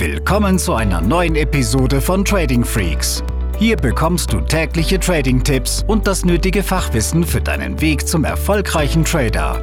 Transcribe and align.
Willkommen 0.00 0.58
zu 0.58 0.72
einer 0.72 1.02
neuen 1.02 1.36
Episode 1.36 2.00
von 2.00 2.24
Trading 2.24 2.64
Freaks. 2.64 3.22
Hier 3.58 3.76
bekommst 3.76 4.32
du 4.32 4.40
tägliche 4.40 4.98
Trading-Tipps 4.98 5.84
und 5.86 6.06
das 6.06 6.24
nötige 6.24 6.62
Fachwissen 6.62 7.22
für 7.22 7.42
deinen 7.42 7.82
Weg 7.82 8.08
zum 8.08 8.24
erfolgreichen 8.24 9.04
Trader. 9.04 9.62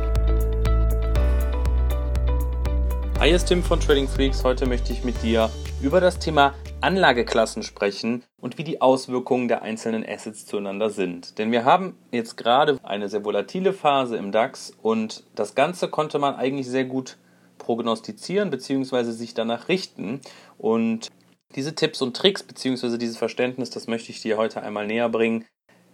Hi, 3.17 3.29
hier 3.29 3.35
ist 3.35 3.45
Tim 3.45 3.63
von 3.63 3.79
Trading 3.79 4.07
Freaks. 4.07 4.43
Heute 4.43 4.67
möchte 4.67 4.93
ich 4.93 5.03
mit 5.03 5.23
dir 5.23 5.49
über 5.81 5.99
das 5.99 6.19
Thema 6.19 6.53
Anlageklassen 6.81 7.63
sprechen 7.63 8.23
und 8.39 8.59
wie 8.59 8.63
die 8.63 8.79
Auswirkungen 8.79 9.47
der 9.47 9.63
einzelnen 9.63 10.05
Assets 10.07 10.45
zueinander 10.45 10.91
sind. 10.91 11.39
Denn 11.39 11.51
wir 11.51 11.65
haben 11.65 11.97
jetzt 12.11 12.37
gerade 12.37 12.77
eine 12.83 13.09
sehr 13.09 13.25
volatile 13.25 13.73
Phase 13.73 14.17
im 14.17 14.31
DAX 14.31 14.71
und 14.83 15.23
das 15.33 15.55
Ganze 15.55 15.87
konnte 15.87 16.19
man 16.19 16.35
eigentlich 16.35 16.67
sehr 16.67 16.85
gut 16.85 17.17
prognostizieren 17.67 18.49
bzw. 18.49 19.11
sich 19.11 19.33
danach 19.33 19.67
richten. 19.67 20.21
Und 20.57 21.09
diese 21.53 21.75
Tipps 21.75 22.01
und 22.01 22.15
Tricks 22.15 22.41
bzw. 22.41 22.97
dieses 22.97 23.17
Verständnis, 23.17 23.69
das 23.69 23.87
möchte 23.87 24.09
ich 24.11 24.21
dir 24.21 24.37
heute 24.37 24.61
einmal 24.61 24.87
näher 24.87 25.09
bringen. 25.09 25.45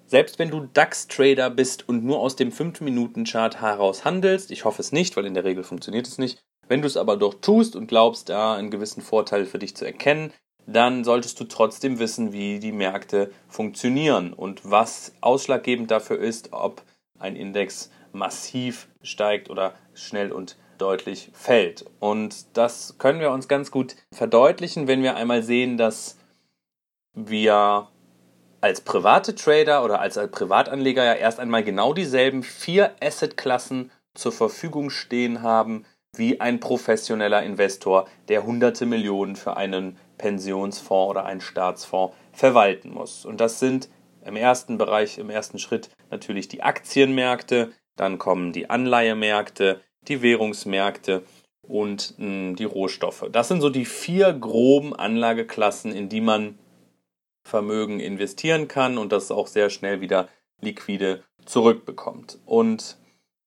Selbst 0.05 0.37
wenn 0.37 0.51
du 0.51 0.67
DAX-Trader 0.71 1.49
bist 1.49 1.89
und 1.89 2.03
nur 2.03 2.19
aus 2.19 2.35
dem 2.35 2.51
5-Minuten-Chart 2.51 3.59
heraus 3.59 4.05
handelst, 4.05 4.51
ich 4.51 4.65
hoffe 4.65 4.81
es 4.81 4.91
nicht, 4.91 5.17
weil 5.17 5.25
in 5.25 5.33
der 5.33 5.45
Regel 5.45 5.63
funktioniert 5.63 6.07
es 6.07 6.19
nicht, 6.19 6.43
wenn 6.67 6.81
du 6.81 6.87
es 6.87 6.95
aber 6.95 7.17
doch 7.17 7.33
tust 7.33 7.75
und 7.75 7.87
glaubst, 7.87 8.29
da 8.29 8.55
einen 8.55 8.69
gewissen 8.69 9.01
Vorteil 9.01 9.45
für 9.45 9.57
dich 9.57 9.75
zu 9.75 9.85
erkennen, 9.85 10.31
dann 10.67 11.03
solltest 11.03 11.39
du 11.39 11.45
trotzdem 11.45 11.97
wissen, 11.97 12.33
wie 12.33 12.59
die 12.59 12.71
Märkte 12.71 13.31
funktionieren 13.47 14.31
und 14.31 14.61
was 14.63 15.13
ausschlaggebend 15.21 15.89
dafür 15.89 16.19
ist, 16.19 16.53
ob 16.53 16.83
ein 17.17 17.35
Index 17.35 17.89
massiv 18.11 18.87
steigt 19.01 19.49
oder 19.49 19.73
schnell 19.95 20.31
und 20.31 20.55
deutlich 20.83 21.31
fällt. 21.33 21.85
Und 21.99 22.57
das 22.57 22.97
können 22.97 23.21
wir 23.21 23.31
uns 23.31 23.47
ganz 23.47 23.71
gut 23.71 23.95
verdeutlichen, 24.13 24.87
wenn 24.87 25.01
wir 25.01 25.15
einmal 25.15 25.41
sehen, 25.41 25.77
dass 25.77 26.17
wir 27.13 27.87
als 28.59 28.81
private 28.81 29.33
Trader 29.33 29.83
oder 29.83 30.01
als 30.01 30.19
Privatanleger 30.31 31.03
ja 31.03 31.13
erst 31.13 31.39
einmal 31.39 31.63
genau 31.63 31.93
dieselben 31.93 32.43
vier 32.43 32.95
Assetklassen 33.01 33.91
zur 34.13 34.33
Verfügung 34.33 34.89
stehen 34.89 35.41
haben 35.41 35.85
wie 36.15 36.41
ein 36.41 36.59
professioneller 36.59 37.43
Investor, 37.43 38.07
der 38.27 38.45
hunderte 38.45 38.85
Millionen 38.85 39.35
für 39.35 39.57
einen 39.57 39.97
Pensionsfonds 40.17 41.09
oder 41.09 41.25
einen 41.25 41.41
Staatsfonds 41.41 42.15
verwalten 42.33 42.91
muss. 42.91 43.25
Und 43.25 43.41
das 43.41 43.59
sind 43.59 43.89
im 44.23 44.35
ersten 44.35 44.77
Bereich, 44.77 45.17
im 45.17 45.29
ersten 45.29 45.59
Schritt 45.59 45.89
natürlich 46.11 46.47
die 46.47 46.61
Aktienmärkte, 46.61 47.71
dann 47.95 48.17
kommen 48.17 48.53
die 48.53 48.69
Anleihemärkte, 48.69 49.81
die 50.07 50.21
Währungsmärkte 50.21 51.23
und 51.67 52.15
mh, 52.17 52.25
hm, 52.25 52.55
die 52.55 52.65
Rohstoffe. 52.65 53.25
Das 53.31 53.47
sind 53.47 53.61
so 53.61 53.69
die 53.69 53.85
vier 53.85 54.33
groben 54.33 54.95
Anlageklassen, 54.95 55.93
in 55.93 56.09
die 56.09 56.21
man 56.21 56.57
Vermögen 57.45 57.99
investieren 57.99 58.67
kann 58.67 58.97
und 58.97 59.11
das 59.11 59.31
auch 59.31 59.47
sehr 59.47 59.69
schnell 59.69 59.99
wieder 60.01 60.29
liquide 60.61 61.23
zurückbekommt. 61.45 62.39
Und 62.45 62.97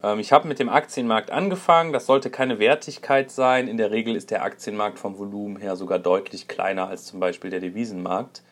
ähm, 0.02 0.18
ich 0.18 0.32
habe 0.32 0.48
mit 0.48 0.58
dem 0.58 0.68
Aktienmarkt 0.68 1.30
angefangen. 1.30 1.92
Das 1.92 2.06
sollte 2.06 2.30
keine 2.30 2.58
Wertigkeit 2.58 3.30
sein. 3.30 3.68
In 3.68 3.78
der 3.78 3.90
Regel 3.90 4.14
ist 4.14 4.30
der 4.30 4.42
Aktienmarkt 4.42 4.98
vom 4.98 5.18
Volumen 5.18 5.56
her 5.56 5.76
sogar 5.76 5.98
deutlich 5.98 6.48
kleiner 6.48 6.88
als 6.88 7.06
zum 7.06 7.20
Beispiel 7.20 7.50
der 7.50 7.60
Devisenmarkt. 7.60 8.42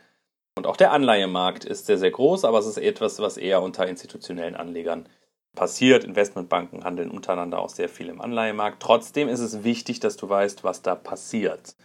Und 0.56 0.66
auch 0.66 0.76
der 0.76 0.92
Anleihemarkt 0.92 1.64
ist 1.64 1.86
sehr, 1.86 1.98
sehr 1.98 2.12
groß, 2.12 2.44
aber 2.44 2.58
es 2.58 2.66
ist 2.66 2.78
etwas, 2.78 3.18
was 3.18 3.36
eher 3.36 3.60
unter 3.60 3.88
institutionellen 3.88 4.54
Anlegern 4.54 5.08
passiert. 5.54 6.04
Investmentbanken 6.04 6.84
handeln 6.84 7.10
untereinander 7.10 7.58
auch 7.58 7.68
sehr 7.68 7.88
viel 7.88 8.08
im 8.08 8.20
Anleihemarkt. 8.20 8.82
Trotzdem 8.82 9.28
ist 9.28 9.40
es 9.40 9.64
wichtig, 9.64 10.00
dass 10.00 10.16
du 10.16 10.28
weißt, 10.28 10.64
was 10.64 10.82
da 10.82 10.94
passiert. 10.94 11.76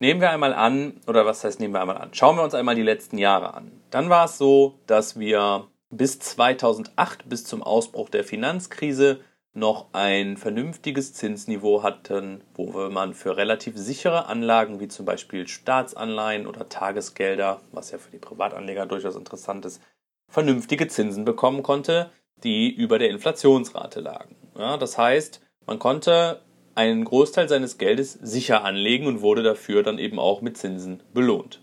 Nehmen 0.00 0.20
wir 0.20 0.30
einmal 0.30 0.54
an, 0.54 1.00
oder 1.06 1.26
was 1.26 1.42
heißt 1.42 1.58
nehmen 1.58 1.74
wir 1.74 1.80
einmal 1.80 1.98
an? 1.98 2.10
Schauen 2.12 2.36
wir 2.36 2.44
uns 2.44 2.54
einmal 2.54 2.76
die 2.76 2.82
letzten 2.82 3.18
Jahre 3.18 3.54
an. 3.54 3.72
Dann 3.90 4.10
war 4.10 4.26
es 4.26 4.38
so, 4.38 4.78
dass 4.86 5.18
wir 5.18 5.66
bis 5.90 6.20
2008, 6.20 7.28
bis 7.28 7.44
zum 7.44 7.62
Ausbruch 7.62 8.08
der 8.08 8.22
Finanzkrise, 8.24 9.20
noch 9.54 9.86
ein 9.92 10.36
vernünftiges 10.36 11.14
Zinsniveau 11.14 11.82
hatten, 11.82 12.42
wo 12.54 12.88
man 12.90 13.14
für 13.14 13.36
relativ 13.36 13.76
sichere 13.76 14.26
Anlagen 14.26 14.78
wie 14.78 14.88
zum 14.88 15.04
Beispiel 15.04 15.48
Staatsanleihen 15.48 16.46
oder 16.46 16.68
Tagesgelder, 16.68 17.60
was 17.72 17.90
ja 17.90 17.98
für 17.98 18.10
die 18.10 18.18
Privatanleger 18.18 18.86
durchaus 18.86 19.16
interessant 19.16 19.64
ist, 19.64 19.82
vernünftige 20.30 20.86
Zinsen 20.86 21.24
bekommen 21.24 21.62
konnte, 21.62 22.10
die 22.44 22.70
über 22.70 22.98
der 22.98 23.10
Inflationsrate 23.10 24.00
lagen. 24.00 24.36
Ja, 24.56 24.76
das 24.76 24.98
heißt, 24.98 25.40
man 25.66 25.78
konnte 25.78 26.40
einen 26.74 27.04
Großteil 27.04 27.48
seines 27.48 27.78
Geldes 27.78 28.12
sicher 28.12 28.64
anlegen 28.64 29.06
und 29.06 29.20
wurde 29.20 29.42
dafür 29.42 29.82
dann 29.82 29.98
eben 29.98 30.18
auch 30.18 30.42
mit 30.42 30.56
Zinsen 30.56 31.02
belohnt. 31.12 31.60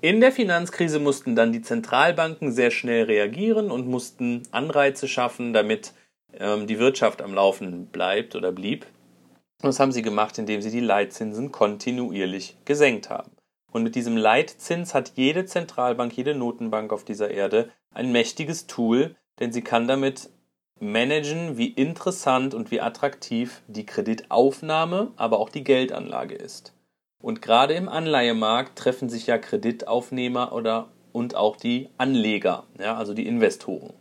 In 0.00 0.20
der 0.20 0.32
Finanzkrise 0.32 0.98
mussten 0.98 1.34
dann 1.34 1.52
die 1.52 1.62
Zentralbanken 1.62 2.52
sehr 2.52 2.70
schnell 2.70 3.04
reagieren 3.04 3.70
und 3.70 3.88
mussten 3.88 4.42
Anreize 4.50 5.08
schaffen, 5.08 5.52
damit 5.52 5.94
ähm, 6.38 6.66
die 6.66 6.78
Wirtschaft 6.78 7.22
am 7.22 7.34
Laufen 7.34 7.86
bleibt 7.86 8.36
oder 8.36 8.52
blieb. 8.52 8.86
Und 9.62 9.68
das 9.68 9.80
haben 9.80 9.92
sie 9.92 10.02
gemacht, 10.02 10.38
indem 10.38 10.60
sie 10.60 10.70
die 10.70 10.80
Leitzinsen 10.80 11.52
kontinuierlich 11.52 12.56
gesenkt 12.64 13.08
haben. 13.08 13.30
Und 13.72 13.82
mit 13.82 13.94
diesem 13.94 14.16
Leitzins 14.16 14.94
hat 14.94 15.12
jede 15.16 15.46
Zentralbank, 15.46 16.16
jede 16.16 16.34
Notenbank 16.34 16.92
auf 16.92 17.04
dieser 17.04 17.30
Erde 17.30 17.70
ein 17.92 18.12
mächtiges 18.12 18.66
Tool, 18.66 19.16
denn 19.40 19.52
sie 19.52 19.62
kann 19.62 19.88
damit 19.88 20.30
managen, 20.80 21.56
wie 21.56 21.68
interessant 21.68 22.54
und 22.54 22.70
wie 22.70 22.80
attraktiv 22.80 23.62
die 23.66 23.86
Kreditaufnahme, 23.86 25.12
aber 25.16 25.38
auch 25.38 25.48
die 25.48 25.64
Geldanlage 25.64 26.34
ist. 26.34 26.74
Und 27.22 27.40
gerade 27.40 27.74
im 27.74 27.88
Anleihemarkt 27.88 28.76
treffen 28.78 29.08
sich 29.08 29.26
ja 29.26 29.38
Kreditaufnehmer 29.38 30.52
oder 30.52 30.90
und 31.12 31.36
auch 31.36 31.56
die 31.56 31.88
Anleger, 31.96 32.64
ja, 32.78 32.96
also 32.96 33.14
die 33.14 33.26
Investoren. 33.26 33.94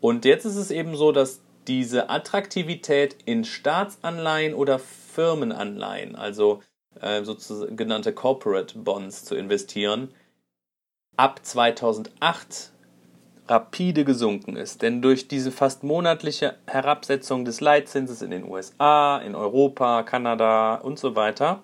Und 0.00 0.24
jetzt 0.24 0.44
ist 0.44 0.56
es 0.56 0.70
eben 0.70 0.94
so, 0.94 1.10
dass 1.10 1.40
diese 1.66 2.10
Attraktivität 2.10 3.16
in 3.24 3.44
Staatsanleihen 3.44 4.52
oder 4.54 4.78
Firmenanleihen, 4.78 6.14
also 6.14 6.60
äh, 7.00 7.22
sogenannte 7.24 8.12
Corporate 8.12 8.78
Bonds 8.78 9.24
zu 9.24 9.36
investieren, 9.36 10.12
ab 11.16 11.40
2008 11.44 12.72
rapide 13.48 14.04
gesunken 14.04 14.56
ist. 14.56 14.82
Denn 14.82 15.02
durch 15.02 15.28
diese 15.28 15.52
fast 15.52 15.84
monatliche 15.84 16.56
Herabsetzung 16.66 17.44
des 17.44 17.60
Leitzinses 17.60 18.22
in 18.22 18.30
den 18.30 18.44
USA, 18.44 19.18
in 19.18 19.34
Europa, 19.34 20.02
Kanada 20.02 20.76
und 20.76 20.98
so 20.98 21.16
weiter, 21.16 21.62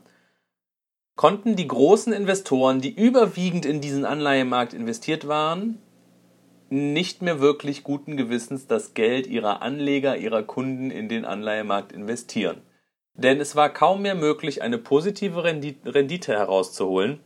konnten 1.17 1.57
die 1.57 1.67
großen 1.67 2.13
Investoren, 2.13 2.81
die 2.81 2.95
überwiegend 2.95 3.67
in 3.67 3.81
diesen 3.81 4.05
Anleihemarkt 4.05 4.75
investiert 4.75 5.27
waren, 5.27 5.79
nicht 6.71 7.23
mehr 7.23 7.41
wirklich 7.41 7.83
guten 7.83 8.17
Gewissens 8.17 8.67
das 8.67 8.95
Geld 8.95 9.27
ihrer 9.27 9.63
Anleger, 9.63 10.17
ihrer 10.17 10.43
Kunden 10.43 10.91
in 10.91 11.09
den 11.09 11.25
Anleihemarkt 11.25 11.93
investieren. 11.93 12.63
Denn 13.15 13.41
es 13.41 13.57
war 13.57 13.73
kaum 13.73 14.03
mehr 14.03 14.15
möglich, 14.15 14.63
eine 14.63 14.79
positive 14.79 15.43
Rendite 15.43 16.33
herauszuholen, 16.33 17.21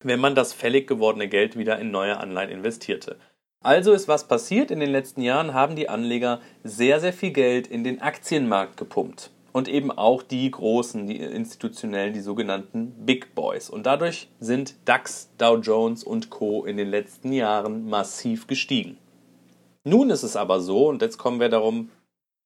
wenn 0.00 0.20
man 0.20 0.34
das 0.34 0.52
fällig 0.52 0.86
gewordene 0.86 1.28
Geld 1.28 1.58
wieder 1.58 1.78
in 1.78 1.90
neue 1.90 2.18
Anleihen 2.18 2.50
investierte. 2.50 3.18
Also 3.64 3.92
ist 3.92 4.08
was 4.08 4.28
passiert. 4.28 4.70
In 4.70 4.80
den 4.80 4.90
letzten 4.90 5.22
Jahren 5.22 5.54
haben 5.54 5.76
die 5.76 5.88
Anleger 5.88 6.40
sehr, 6.62 7.00
sehr 7.00 7.12
viel 7.12 7.32
Geld 7.32 7.66
in 7.66 7.84
den 7.84 8.00
Aktienmarkt 8.00 8.76
gepumpt. 8.76 9.30
Und 9.52 9.66
eben 9.66 9.90
auch 9.90 10.22
die 10.22 10.50
großen, 10.50 11.06
die 11.06 11.16
institutionellen, 11.16 12.12
die 12.12 12.20
sogenannten 12.20 12.92
Big 13.04 13.34
Boys. 13.34 13.70
Und 13.70 13.86
dadurch 13.86 14.28
sind 14.38 14.74
DAX, 14.84 15.30
Dow 15.38 15.56
Jones 15.56 16.04
und 16.04 16.30
Co. 16.30 16.64
in 16.64 16.76
den 16.76 16.88
letzten 16.88 17.32
Jahren 17.32 17.88
massiv 17.88 18.46
gestiegen. 18.46 18.98
Nun 19.84 20.10
ist 20.10 20.22
es 20.22 20.36
aber 20.36 20.60
so, 20.60 20.88
und 20.88 21.02
jetzt 21.02 21.18
kommen 21.18 21.40
wir 21.40 21.48
darum 21.48 21.90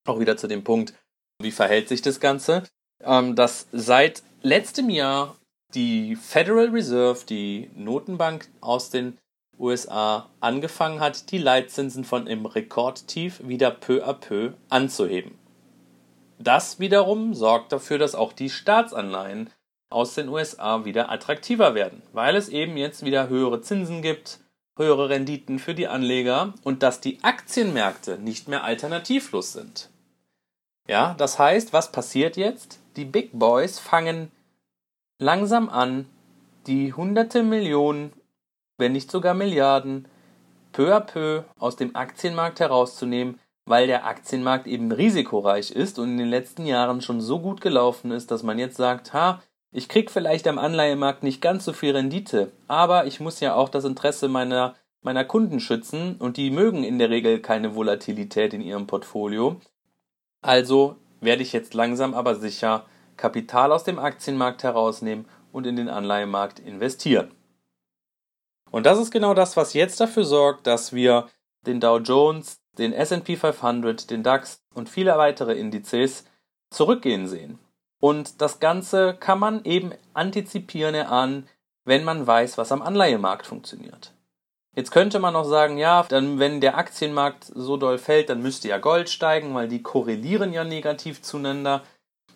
auch 0.06 0.20
wieder 0.20 0.36
zu 0.36 0.46
dem 0.46 0.64
Punkt, 0.64 0.94
wie 1.40 1.50
verhält 1.50 1.88
sich 1.88 2.02
das 2.02 2.20
Ganze, 2.20 2.62
ähm, 3.02 3.34
dass 3.34 3.66
seit 3.72 4.22
letztem 4.42 4.88
Jahr 4.90 5.36
die 5.74 6.16
Federal 6.16 6.68
Reserve, 6.68 7.24
die 7.28 7.70
Notenbank 7.74 8.48
aus 8.60 8.90
den 8.90 9.18
USA 9.62 10.28
angefangen 10.40 11.00
hat, 11.00 11.30
die 11.30 11.38
Leitzinsen 11.38 12.04
von 12.04 12.26
im 12.26 12.44
Rekordtief 12.44 13.40
wieder 13.46 13.70
peu 13.70 14.04
à 14.04 14.12
peu 14.12 14.52
anzuheben. 14.68 15.38
Das 16.38 16.80
wiederum 16.80 17.34
sorgt 17.34 17.72
dafür, 17.72 17.98
dass 17.98 18.14
auch 18.14 18.32
die 18.32 18.50
Staatsanleihen 18.50 19.48
aus 19.90 20.14
den 20.14 20.28
USA 20.28 20.84
wieder 20.84 21.10
attraktiver 21.10 21.74
werden, 21.74 22.02
weil 22.12 22.34
es 22.34 22.48
eben 22.48 22.76
jetzt 22.76 23.04
wieder 23.04 23.28
höhere 23.28 23.60
Zinsen 23.60 24.02
gibt, 24.02 24.40
höhere 24.76 25.08
Renditen 25.08 25.58
für 25.58 25.74
die 25.74 25.86
Anleger 25.86 26.54
und 26.64 26.82
dass 26.82 27.00
die 27.00 27.22
Aktienmärkte 27.22 28.18
nicht 28.18 28.48
mehr 28.48 28.64
alternativlos 28.64 29.52
sind. 29.52 29.90
Ja, 30.88 31.14
das 31.18 31.38
heißt, 31.38 31.72
was 31.72 31.92
passiert 31.92 32.36
jetzt? 32.36 32.80
Die 32.96 33.04
Big 33.04 33.30
Boys 33.32 33.78
fangen 33.78 34.32
langsam 35.18 35.68
an, 35.68 36.06
die 36.66 36.92
hunderte 36.92 37.42
Millionen 37.42 38.12
wenn 38.82 38.92
nicht 38.92 39.10
sogar 39.10 39.32
Milliarden, 39.32 40.06
peu 40.72 40.94
à 40.94 41.00
peu 41.00 41.44
aus 41.58 41.76
dem 41.76 41.96
Aktienmarkt 41.96 42.60
herauszunehmen, 42.60 43.38
weil 43.64 43.86
der 43.86 44.04
Aktienmarkt 44.04 44.66
eben 44.66 44.92
risikoreich 44.92 45.70
ist 45.70 45.98
und 45.98 46.10
in 46.10 46.18
den 46.18 46.28
letzten 46.28 46.66
Jahren 46.66 47.00
schon 47.00 47.20
so 47.20 47.38
gut 47.38 47.60
gelaufen 47.60 48.10
ist, 48.10 48.30
dass 48.30 48.42
man 48.42 48.58
jetzt 48.58 48.76
sagt, 48.76 49.14
ha, 49.14 49.40
Ich 49.74 49.88
krieg 49.88 50.10
vielleicht 50.10 50.46
am 50.48 50.58
Anleihemarkt 50.58 51.22
nicht 51.22 51.40
ganz 51.40 51.64
so 51.64 51.72
viel 51.72 51.96
Rendite, 51.96 52.52
aber 52.68 53.06
ich 53.06 53.20
muss 53.20 53.40
ja 53.40 53.54
auch 53.54 53.70
das 53.70 53.86
Interesse 53.86 54.28
meiner, 54.28 54.74
meiner 55.00 55.24
Kunden 55.24 55.60
schützen 55.60 56.16
und 56.18 56.36
die 56.36 56.50
mögen 56.50 56.84
in 56.84 56.98
der 56.98 57.08
Regel 57.08 57.40
keine 57.40 57.74
Volatilität 57.74 58.52
in 58.52 58.60
ihrem 58.60 58.86
Portfolio. 58.86 59.56
Also 60.42 60.96
werde 61.22 61.42
ich 61.42 61.54
jetzt 61.54 61.72
langsam 61.72 62.12
aber 62.12 62.34
sicher 62.34 62.84
Kapital 63.16 63.72
aus 63.72 63.84
dem 63.84 63.98
Aktienmarkt 63.98 64.62
herausnehmen 64.62 65.24
und 65.52 65.66
in 65.66 65.76
den 65.76 65.88
Anleihemarkt 65.88 66.58
investieren. 66.58 67.30
Und 68.72 68.86
das 68.86 68.98
ist 68.98 69.12
genau 69.12 69.34
das, 69.34 69.56
was 69.56 69.74
jetzt 69.74 70.00
dafür 70.00 70.24
sorgt, 70.24 70.66
dass 70.66 70.92
wir 70.92 71.28
den 71.66 71.78
Dow 71.78 71.98
Jones, 71.98 72.60
den 72.78 72.92
SP 72.96 73.36
500, 73.36 74.10
den 74.10 74.22
DAX 74.22 74.64
und 74.74 74.88
viele 74.88 75.16
weitere 75.18 75.52
Indizes 75.52 76.24
zurückgehen 76.70 77.28
sehen. 77.28 77.58
Und 78.00 78.40
das 78.40 78.58
Ganze 78.58 79.14
kann 79.14 79.38
man 79.38 79.64
eben 79.64 79.92
antizipieren 80.14 80.94
erahnen, 80.94 81.48
wenn 81.84 82.02
man 82.02 82.26
weiß, 82.26 82.58
was 82.58 82.72
am 82.72 82.82
Anleihemarkt 82.82 83.46
funktioniert. 83.46 84.14
Jetzt 84.74 84.90
könnte 84.90 85.18
man 85.18 85.34
noch 85.34 85.44
sagen, 85.44 85.76
ja, 85.76 86.04
dann 86.08 86.38
wenn 86.38 86.62
der 86.62 86.78
Aktienmarkt 86.78 87.44
so 87.54 87.76
doll 87.76 87.98
fällt, 87.98 88.30
dann 88.30 88.40
müsste 88.40 88.68
ja 88.68 88.78
Gold 88.78 89.10
steigen, 89.10 89.54
weil 89.54 89.68
die 89.68 89.82
korrelieren 89.82 90.52
ja 90.52 90.64
negativ 90.64 91.20
zueinander. 91.20 91.82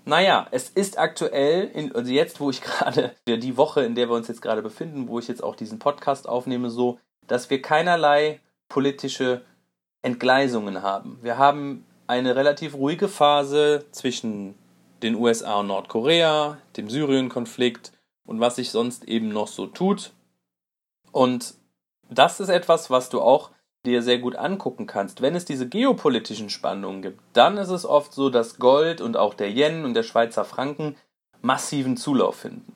Naja, 0.08 0.46
es 0.52 0.70
ist 0.70 0.98
aktuell, 0.98 1.68
in, 1.74 1.92
also 1.94 2.12
jetzt, 2.12 2.38
wo 2.38 2.48
ich 2.48 2.60
gerade, 2.62 3.14
die 3.26 3.56
Woche, 3.56 3.82
in 3.82 3.96
der 3.96 4.08
wir 4.08 4.14
uns 4.14 4.28
jetzt 4.28 4.40
gerade 4.40 4.62
befinden, 4.62 5.08
wo 5.08 5.18
ich 5.18 5.26
jetzt 5.28 5.42
auch 5.42 5.56
diesen 5.56 5.80
Podcast 5.80 6.28
aufnehme, 6.28 6.70
so, 6.70 6.98
dass 7.26 7.50
wir 7.50 7.60
keinerlei 7.60 8.40
politische 8.68 9.44
Entgleisungen 10.02 10.82
haben. 10.82 11.18
Wir 11.22 11.38
haben 11.38 11.84
eine 12.06 12.36
relativ 12.36 12.74
ruhige 12.74 13.08
Phase 13.08 13.84
zwischen 13.90 14.54
den 15.02 15.16
USA 15.16 15.56
und 15.56 15.66
Nordkorea, 15.66 16.58
dem 16.76 16.88
Syrien-Konflikt 16.88 17.92
und 18.24 18.38
was 18.38 18.56
sich 18.56 18.70
sonst 18.70 19.06
eben 19.06 19.30
noch 19.30 19.48
so 19.48 19.66
tut. 19.66 20.12
Und 21.10 21.54
das 22.08 22.38
ist 22.38 22.48
etwas, 22.48 22.90
was 22.90 23.08
du 23.08 23.20
auch 23.20 23.50
dir 23.86 24.02
sehr 24.02 24.18
gut 24.18 24.36
angucken 24.36 24.86
kannst. 24.86 25.22
Wenn 25.22 25.34
es 25.34 25.44
diese 25.44 25.68
geopolitischen 25.68 26.50
Spannungen 26.50 27.02
gibt, 27.02 27.20
dann 27.32 27.56
ist 27.56 27.70
es 27.70 27.86
oft 27.86 28.12
so, 28.12 28.28
dass 28.28 28.58
Gold 28.58 29.00
und 29.00 29.16
auch 29.16 29.34
der 29.34 29.50
Yen 29.50 29.84
und 29.84 29.94
der 29.94 30.02
Schweizer 30.02 30.44
Franken 30.44 30.96
massiven 31.40 31.96
Zulauf 31.96 32.36
finden. 32.36 32.72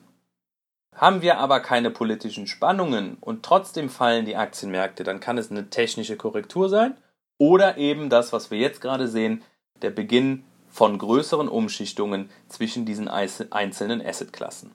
Haben 0.95 1.21
wir 1.21 1.37
aber 1.37 1.59
keine 1.61 1.89
politischen 1.89 2.47
Spannungen 2.47 3.17
und 3.21 3.43
trotzdem 3.43 3.89
fallen 3.89 4.25
die 4.25 4.35
Aktienmärkte, 4.35 5.03
dann 5.03 5.19
kann 5.19 5.37
es 5.37 5.49
eine 5.49 5.69
technische 5.69 6.17
Korrektur 6.17 6.69
sein 6.69 6.97
oder 7.37 7.77
eben 7.77 8.09
das, 8.09 8.33
was 8.33 8.51
wir 8.51 8.57
jetzt 8.57 8.81
gerade 8.81 9.07
sehen, 9.07 9.41
der 9.81 9.89
Beginn 9.89 10.43
von 10.69 10.97
größeren 10.97 11.47
Umschichtungen 11.47 12.29
zwischen 12.47 12.85
diesen 12.85 13.07
einzelnen 13.07 14.05
Assetklassen. 14.05 14.71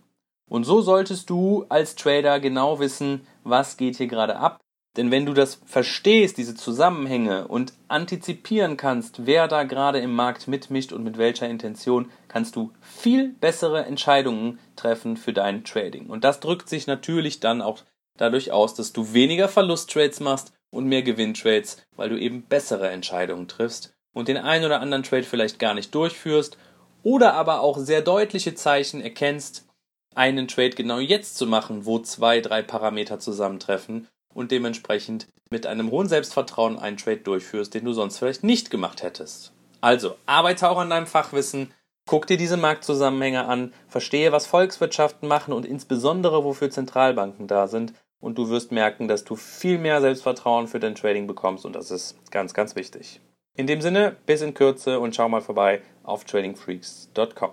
Und 0.49 0.65
so 0.65 0.81
solltest 0.81 1.31
du 1.31 1.65
als 1.69 1.97
Trader 1.97 2.41
genau 2.41 2.79
wissen, 2.79 3.27
was 3.45 3.77
geht 3.77 3.97
hier 3.97 4.07
gerade 4.07 4.37
ab. 4.37 4.61
Denn 4.97 5.11
wenn 5.11 5.27
du 5.27 5.35
das 5.35 5.61
verstehst, 5.67 6.39
diese 6.39 6.55
Zusammenhänge 6.55 7.49
und 7.49 7.75
antizipieren 7.89 8.77
kannst, 8.77 9.27
wer 9.27 9.47
da 9.47 9.65
gerade 9.65 9.99
im 9.99 10.15
Markt 10.15 10.49
mitmischt 10.49 10.93
und 10.93 11.05
mit 11.05 11.19
welcher 11.19 11.49
Intention, 11.49 12.11
kannst 12.29 12.57
du 12.57 12.73
viel 12.81 13.29
bessere 13.29 13.85
Entscheidungen 13.85 14.59
treffen 14.75 15.17
für 15.17 15.35
dein 15.35 15.65
Trading. 15.65 16.07
Und 16.07 16.25
das 16.25 16.41
drückt 16.41 16.69
sich 16.69 16.87
natürlich 16.87 17.41
dann 17.41 17.61
auch 17.61 17.83
dadurch 18.17 18.53
aus, 18.53 18.75
dass 18.75 18.95
du 18.95 19.13
weniger 19.13 19.49
Verlusttrades 19.49 20.21
machst 20.21 20.53
und 20.71 20.87
mehr 20.87 21.03
Gewinntrades, 21.03 21.83
weil 21.97 22.09
du 22.09 22.19
eben 22.19 22.43
bessere 22.43 22.89
Entscheidungen 22.89 23.49
triffst 23.49 23.95
und 24.15 24.29
den 24.29 24.39
einen 24.39 24.65
oder 24.65 24.81
anderen 24.81 25.03
Trade 25.03 25.25
vielleicht 25.25 25.59
gar 25.59 25.75
nicht 25.75 25.95
durchführst 25.95 26.57
oder 27.03 27.35
aber 27.35 27.61
auch 27.61 27.77
sehr 27.79 28.01
deutliche 28.01 28.55
Zeichen 28.55 29.03
erkennst, 29.03 29.67
einen 30.15 30.49
Trade 30.49 30.71
genau 30.71 30.99
jetzt 30.99 31.37
zu 31.37 31.47
machen, 31.47 31.85
wo 31.85 31.99
zwei, 31.99 32.41
drei 32.41 32.63
Parameter 32.63 33.19
zusammentreffen 33.19 34.09
und 34.37 34.51
dementsprechend 34.51 35.27
mit 35.51 35.67
einem 35.67 35.91
hohen 35.91 36.09
Selbstvertrauen 36.09 36.79
einen 36.79 36.97
Trade 36.97 37.19
durchführst, 37.19 37.75
den 37.75 37.85
du 37.85 37.93
sonst 37.93 38.19
vielleicht 38.19 38.45
nicht 38.45 38.71
gemacht 38.71 39.03
hättest. 39.03 39.53
Also, 39.81 40.17
arbeite 40.27 40.69
auch 40.69 40.79
an 40.79 40.91
deinem 40.91 41.07
Fachwissen, 41.07 41.73
guck 42.07 42.27
dir 42.27 42.37
diese 42.37 42.57
Marktzusammenhänge 42.57 43.47
an, 43.47 43.73
verstehe, 43.89 44.33
was 44.33 44.47
Volkswirtschaften 44.47 45.29
machen 45.29 45.53
und 45.53 45.65
insbesondere, 45.65 46.45
wofür 46.45 46.71
Zentralbanken 46.71 47.47
da 47.47 47.67
sind 47.67 47.95
und 48.21 48.37
du 48.39 48.49
wirst 48.51 48.73
merken, 48.73 49.09
dass 49.09 49.25
du 49.25 49.37
viel 49.37 49.79
mehr 49.79 50.01
Selbstvertrauen 50.01 50.69
für 50.69 50.81
dein 50.81 50.95
Trading 50.95 51.27
bekommst 51.27 51.65
und 51.65 51.75
das 51.75 51.91
ist 51.91 52.17
ganz, 52.31 52.55
ganz 52.55 52.77
wichtig. 52.77 53.21
In 53.57 53.67
dem 53.67 53.81
Sinne, 53.81 54.17
bis 54.27 54.43
in 54.43 54.53
Kürze 54.53 55.01
und 55.01 55.17
schau 55.17 55.29
mal 55.29 55.41
vorbei 55.41 55.81
auf 56.03 56.25
tradingfreaks.com. 56.25 57.51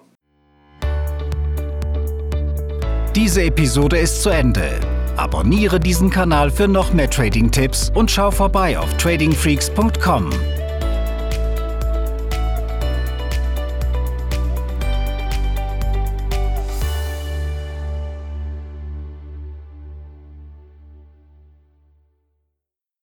Diese 3.16 3.44
Episode 3.44 4.00
ist 4.00 4.24
zu 4.24 4.30
Ende. 4.30 4.80
Abonniere 5.18 5.80
diesen 5.80 6.10
Kanal 6.10 6.50
für 6.52 6.68
noch 6.68 6.94
mehr 6.94 7.10
Trading-Tipps 7.10 7.92
und 7.94 8.10
schau 8.10 8.32
vorbei 8.32 8.78
auf 8.78 8.92
tradingfreaks.com. 8.98 10.30